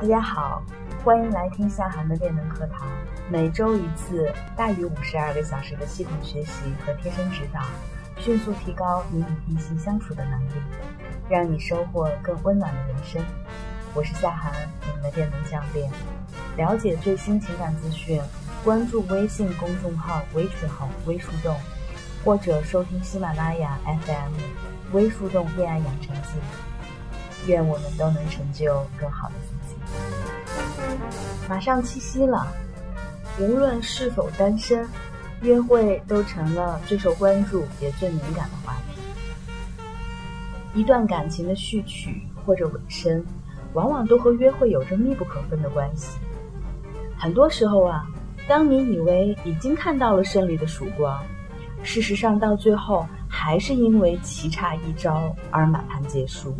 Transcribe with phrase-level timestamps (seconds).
[0.00, 0.62] 大家好，
[1.04, 2.86] 欢迎来听夏涵的恋能课堂，
[3.28, 7.60] 每周一次，大于五十二个小时的系统学习和贴身指导，
[8.16, 10.52] 迅速提高你与异性相处的能力，
[11.28, 13.20] 让你收获更温暖的人生。
[13.92, 14.52] 我是夏涵，
[14.86, 15.90] 你们的恋能教练。
[16.56, 18.22] 了解最新情感资讯，
[18.62, 21.56] 关注微信公众号“微吹红微树洞”，
[22.24, 24.32] 或者收听喜马拉雅 FM“
[24.92, 26.38] 微树洞恋爱养成记”。
[27.46, 29.57] 愿我们都能成就更好的自己。
[31.48, 32.46] 马上七夕了，
[33.40, 34.86] 无论是否单身，
[35.40, 39.00] 约会都成了最受关注也最敏感的话题。
[40.74, 43.24] 一段感情的序曲或者尾声，
[43.72, 46.18] 往往都和约会有着密不可分的关系。
[47.16, 48.06] 很多时候啊，
[48.46, 51.18] 当你以为已经看到了胜利的曙光，
[51.82, 56.54] 事实上到最后还是因为棋差一招而满盘皆输。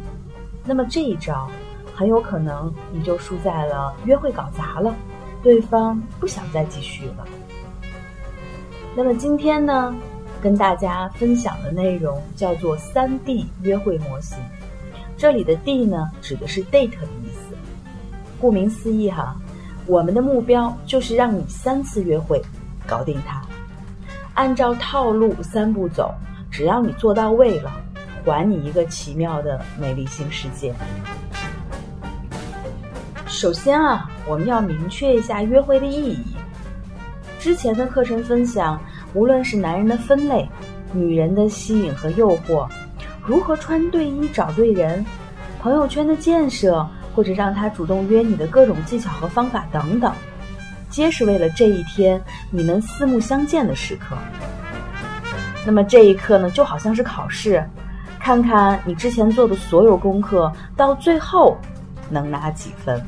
[0.65, 1.51] 那么这一招。
[1.99, 4.95] 很有可能你就输在了约会搞砸了，
[5.43, 7.27] 对方不想再继续了。
[8.95, 9.93] 那么今天呢，
[10.41, 14.39] 跟大家分享的内容叫做三 D 约会模型。
[15.17, 17.57] 这里的 D 呢，指的是 date 的意思。
[18.41, 19.35] 顾名思义哈，
[19.85, 22.41] 我们的目标就是让你三次约会
[22.87, 23.43] 搞定它。
[24.35, 26.15] 按照套路三步走，
[26.49, 27.73] 只要你做到位了，
[28.25, 30.73] 还你一个奇妙的美丽新世界。
[33.39, 36.19] 首先啊，我们要明确一下约会的意义。
[37.39, 38.83] 之前的课程分享，
[39.15, 40.45] 无论是男人的分类、
[40.93, 42.69] 女人的吸引和诱惑、
[43.25, 45.07] 如何穿对衣找对人、
[45.63, 50.13] 朋友圈的建设，或者让他主动约你的各种技巧和方法等等，
[50.91, 54.17] 皆是为了这一天你们四目相见的时刻。
[55.65, 57.65] 那么这一刻呢，就好像是考试，
[58.19, 61.57] 看看你之前做的所有功课，到最后。
[62.11, 62.99] 能拿几分？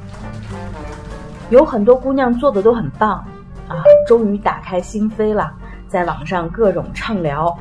[1.50, 3.24] 有很多姑娘做的都很棒
[3.68, 5.52] 啊，终于打开心扉了，
[5.88, 7.56] 在网上各种畅聊。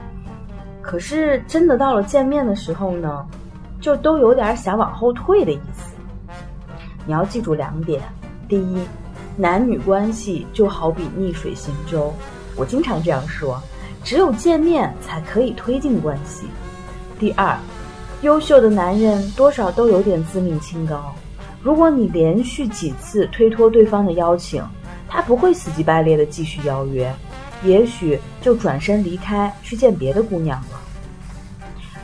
[0.82, 3.26] 可是真的到了见面的时候呢，
[3.82, 5.96] 就都有点想往后退的意思。
[7.06, 8.02] 你要记住两点：
[8.48, 8.86] 第一，
[9.36, 12.14] 男女关系就好比逆水行舟，
[12.56, 13.60] 我经常这样说，
[14.04, 16.46] 只有见面才可以推进关系。
[17.18, 17.58] 第二，
[18.22, 21.12] 优秀的男人多少都有点自命清高。
[21.62, 24.64] 如果你连续几次推脱对方的邀请，
[25.08, 27.14] 他不会死乞白赖的继续邀约，
[27.64, 30.80] 也许就转身离开去见别的姑娘了。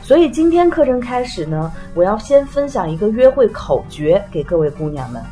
[0.02, 5.22] 所以今天课程开始呢，我要先分享一个约会口诀给各位姑娘们，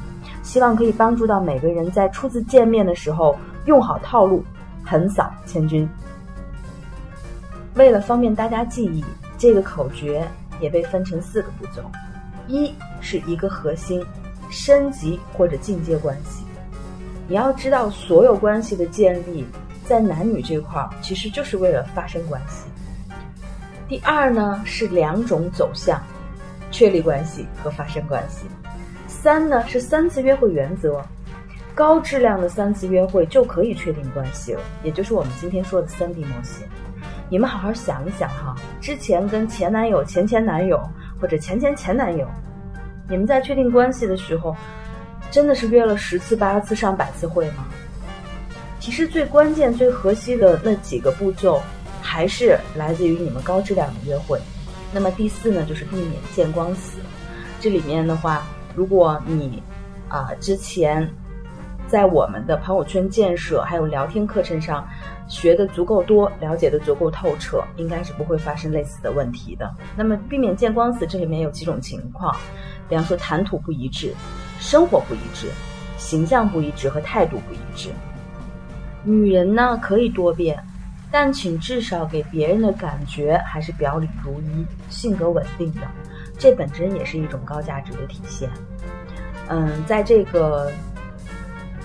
[0.43, 3.37] 希望可以帮助到每个人在初次见面的时候
[3.67, 4.43] 用好套路，
[4.85, 5.89] 横扫千军。
[7.75, 9.05] 为了方便大家记忆，
[9.37, 10.27] 这个口诀
[10.61, 11.83] 也被分成四个步骤。
[12.49, 12.73] 一
[13.05, 14.03] 是一个核心，
[14.51, 16.43] 升级或者进阶关系。
[17.29, 19.45] 你要知道，所有关系的建立，
[19.85, 22.65] 在男女这块儿，其实就是为了发生关系。
[23.87, 26.03] 第二呢，是两种走向，
[26.71, 28.47] 确立关系和发生关系。
[29.07, 31.05] 三呢，是三次约会原则，
[31.75, 36.67] 高质量的三次约会就可以确定关系了，也就是我们今天说的三 D 模型。
[37.29, 40.81] 你们好好想一想哈，之前跟前男友、前前男友。
[41.21, 42.29] 或者前前前男友，
[43.09, 44.57] 你们在确定关系的时候，
[45.31, 47.67] 真的是约了十次八次上百次会吗？
[48.81, 51.61] 其实最关键、最核心的那几个步骤，
[52.01, 54.41] 还是来自于你们高质量的约会。
[54.93, 56.99] 那么第四呢，就是避免见光死。
[57.61, 59.63] 这里面的话，如果你
[60.09, 61.09] 啊之前
[61.87, 64.87] 在我们的朋友圈建设还有聊天课程上。
[65.27, 69.75] 学的足够多，了解的足够透彻，应该是不会发生类似的问题的。
[69.97, 72.37] 那么，避免见光死，这里面有几种情况，
[72.89, 74.15] 比方说谈吐不一致、
[74.59, 75.51] 生活不一致、
[75.97, 77.91] 形象不一致和态度不一致。
[79.03, 80.59] 女人呢可以多变，
[81.11, 85.83] 但请至少给别人的感觉还是表里如一、性格稳定的，
[86.39, 88.51] 这本身也是一种高价值的体现。
[89.49, 90.71] 嗯，在这个。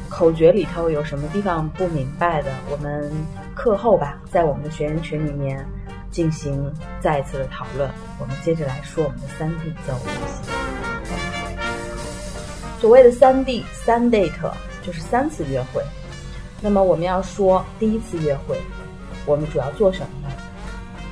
[0.09, 2.51] 口诀里头有什么地方不明白的？
[2.69, 3.09] 我们
[3.53, 5.63] 课后吧，在我们的学员群里面
[6.09, 7.89] 进行再一次的讨论。
[8.19, 10.58] 我们接着来说我们的三 D 交互模型。
[12.79, 14.31] 所谓的三 D 三 date
[14.81, 15.83] 就是三次约会。
[16.61, 18.57] 那么我们要说第一次约会，
[19.25, 20.35] 我们主要做什么呢？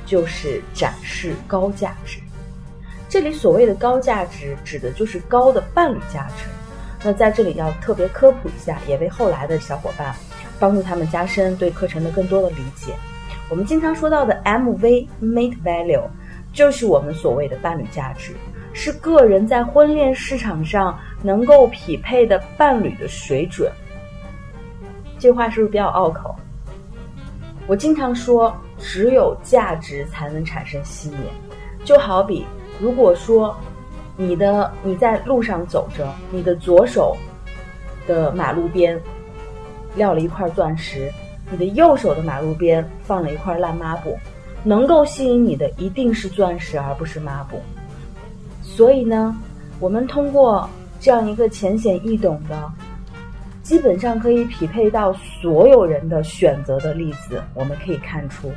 [0.06, 2.18] 就是展示高价值。
[3.08, 6.44] 这里所谓的高价值，指的就是高的伴侣价值。
[7.02, 10.14] 那在这里要特别科普一下，也为后来的小伙伴
[10.58, 12.92] 帮助他们加深对课程的更多的理解。
[13.48, 16.04] 我们经常说到的 MV（Mate Value）
[16.52, 18.34] 就是我们所谓的伴侣价值，
[18.74, 23.70] 是个人在婚恋市场上能够匹配的伴侣的水准。
[25.18, 26.34] 这话是不是比较拗口？
[27.66, 31.18] 我经常说，只有价值才能产生吸引。
[31.84, 32.46] 就好比，
[32.78, 33.56] 如果说
[34.16, 37.16] 你的你在路上走着，你的左手
[38.06, 38.98] 的马路边
[39.96, 41.12] 撂了一块钻石，
[41.50, 44.16] 你的右手的马路边放了一块烂抹布，
[44.62, 47.60] 能够吸引你的一定是钻石，而不是抹布。
[48.62, 49.36] 所以呢，
[49.80, 50.68] 我们通过
[51.00, 52.72] 这样一个浅显易懂的。
[53.62, 58.50] 基本上可以匹配到所有人的选择的例子，我们可以看出，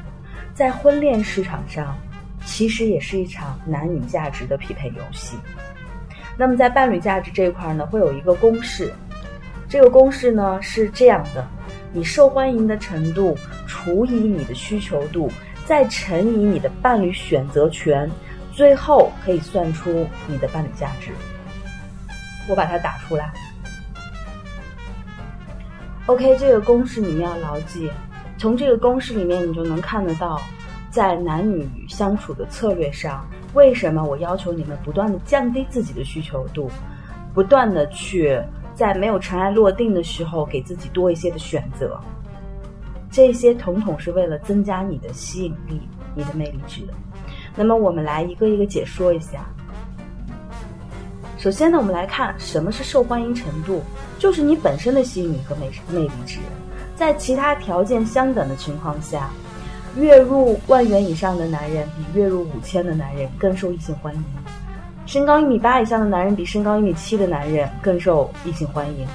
[0.54, 1.98] 在婚恋市场上，
[2.46, 5.36] 其实也是一场男女价值的匹配游戏。
[6.38, 8.94] 那么在伴侣价值这一块呢，会有一个公式，
[9.68, 11.46] 这个公式呢是这样的：
[11.92, 15.30] 你受欢迎的程度除以你的需求度，
[15.66, 18.10] 再乘以你的伴侣选择权，
[18.54, 21.12] 最后可以算出你的伴侣价值。
[22.50, 23.32] 我把它打出来。
[26.08, 27.90] OK，这个公式你们要牢记。
[28.38, 30.42] 从这个公式里面，你就能看得到，
[30.90, 33.24] 在男女相处的策略上，
[33.54, 36.70] 为什么我要求你们不断的降低自己的需求度，
[37.34, 38.42] 不断的去
[38.74, 42.00] 在没有尘埃落定的时候给自己多一些的选择。
[43.12, 45.82] 这些统统是为了增加你的吸引力、
[46.16, 46.82] 你的魅力值。
[47.56, 49.46] 那么，我们来一个一个解说一下。
[51.42, 53.82] 首先呢，我们来看什么是受欢迎程度，
[54.20, 56.38] 就是你本身的吸引力和魅魅力值，
[56.96, 59.28] 在其他条件相等的情况下，
[59.98, 64.24] 月入万元以上的男人比月入五千的男人更受异性欢迎，
[65.08, 69.08] 身高一米八以上的男人比身高一米七的男人更受异性欢迎。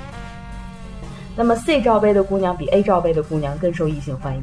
[1.37, 4.43] 那么 C 罩杯的姑娘比 A 罩杯的姑娘更受异性欢迎，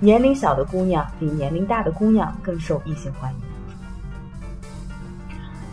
[0.00, 3.47] 年龄小的姑娘比年龄大的姑娘更受异性欢迎。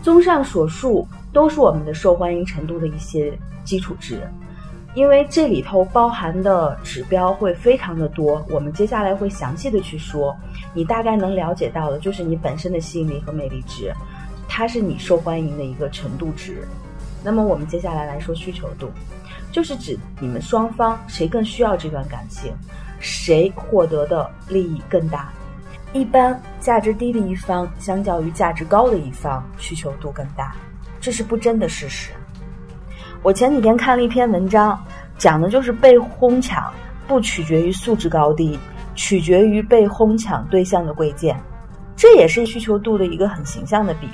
[0.06, 1.04] 综上所述。
[1.32, 4.22] 都是我们的受欢迎程度的一些基础值，
[4.94, 10.34] 因为这里头包含的指标会非常的多，我们接下来会详细的去说，
[10.72, 13.92] 你大概能了解到的就是你本身的吸引力和魅力值，
[14.48, 16.66] 它是你受欢迎的一个程度值。
[17.22, 18.88] 那么我们接下来来说需求度，
[19.52, 22.50] 就是指你们双方谁更需要这段感情，
[22.98, 25.30] 谁获得的利益更大。
[25.92, 30.54] 一般价值低的一方相较于价值高的一方需求度更大。
[31.00, 32.10] 这是不争的事实。
[33.22, 34.78] 我前几天看了一篇文章，
[35.18, 36.72] 讲的就是被哄抢
[37.06, 38.58] 不取决于素质高低，
[38.94, 41.40] 取决于被哄抢对象的贵贱。
[41.96, 44.10] 这也是需求度的一个很形象的比喻。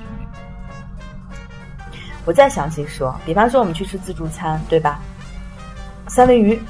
[2.24, 5.00] 我再详细说，比方说我们去吃自助餐，对吧？
[6.08, 6.60] 三文鱼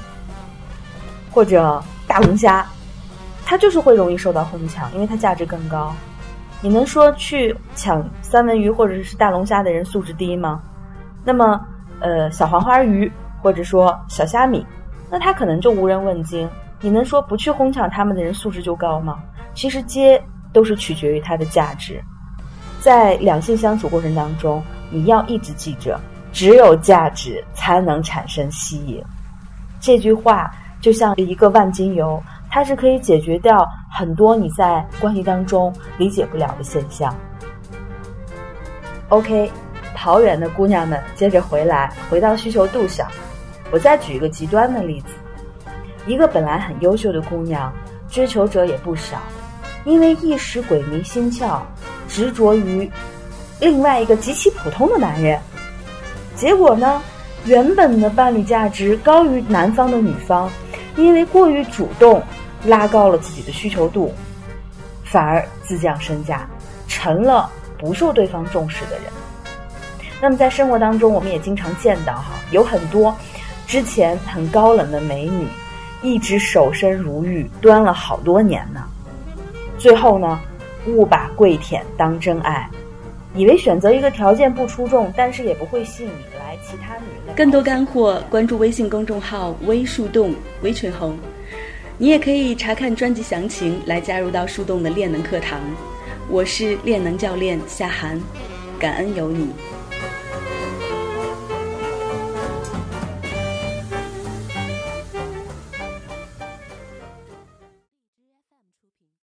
[1.29, 2.65] 或者大龙虾，
[3.53, 5.93] 它就是会容易受到哄抢，因为它价值更高。
[6.59, 10.59] 你能说去抢三文鱼或者是大龙虾的人素质低吗？
[11.23, 11.63] 那么，
[11.99, 13.11] 呃，小黄花鱼
[13.43, 14.65] 或者说小虾米，
[15.07, 16.49] 那他可能就无人问津。
[16.81, 19.19] 你能说不去哄抢他们的人素质就高吗？
[19.53, 20.19] 其实，皆
[20.51, 22.03] 都是取决于它的价值。
[22.81, 25.99] 在两性相处过程当中，你要一直记着，
[26.31, 28.99] 只有价值才能产生吸引。
[29.79, 30.51] 这句话
[30.81, 32.19] 就像一个万金油。
[32.53, 37.11] 它是可以解决掉很多你在关系当中理解不了的现象。
[39.09, 39.51] OK，
[39.95, 43.07] 桃园的姑娘们接着回来，回到需求度上。
[43.71, 45.07] 我再举一个极端的例子：
[46.05, 47.73] 一个本来很优秀的姑娘，
[48.07, 49.17] 追求者也不少，
[49.83, 51.59] 因为一时鬼迷心窍，
[52.07, 52.87] 执着于
[53.59, 55.39] 另外一个极其普通的男人，
[56.35, 57.01] 结果呢，
[57.45, 60.47] 原本的伴侣价值高于男方的女方，
[60.95, 62.21] 因为过于主动。
[62.65, 64.13] 拉高了自己的需求度，
[65.03, 66.47] 反而自降身价，
[66.87, 69.05] 成了不受对方重视的人。
[70.21, 73.13] 那么在生活当中，我们也经常见到哈，有很多
[73.67, 75.45] 之前很高冷的美女，
[76.01, 78.85] 一直守身如玉，端了好多年呢。
[79.77, 80.39] 最后呢，
[80.87, 82.69] 误把跪舔当真爱，
[83.35, 87.35] 以为选择一个条件不出众，但是也不会吸引来其他女人。
[87.35, 91.17] 更多干货，关注微信公众号“微树洞”微群红。
[91.97, 95.61] 你也可以查看专辑详情来加入到树洞的练能课堂。
[96.27, 98.19] 我是练能教练夏涵，
[98.79, 99.49] 感恩有你。